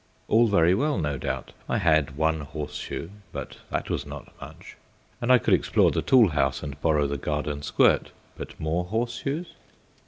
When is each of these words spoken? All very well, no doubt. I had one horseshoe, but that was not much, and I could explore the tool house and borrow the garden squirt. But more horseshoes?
All 0.27 0.47
very 0.47 0.73
well, 0.73 0.97
no 0.97 1.15
doubt. 1.19 1.51
I 1.69 1.77
had 1.77 2.17
one 2.17 2.39
horseshoe, 2.41 3.09
but 3.31 3.57
that 3.69 3.87
was 3.87 4.03
not 4.03 4.33
much, 4.41 4.75
and 5.21 5.31
I 5.31 5.37
could 5.37 5.53
explore 5.53 5.91
the 5.91 6.01
tool 6.01 6.29
house 6.29 6.63
and 6.63 6.81
borrow 6.81 7.05
the 7.05 7.17
garden 7.19 7.61
squirt. 7.61 8.09
But 8.35 8.59
more 8.59 8.85
horseshoes? 8.85 9.53